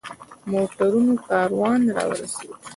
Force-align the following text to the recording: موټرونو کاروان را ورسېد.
موټرونو 0.51 1.13
کاروان 1.27 1.81
را 1.95 2.03
ورسېد. 2.09 2.49